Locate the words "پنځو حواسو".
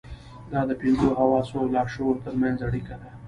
0.81-1.53